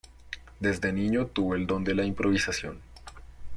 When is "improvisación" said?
2.03-2.81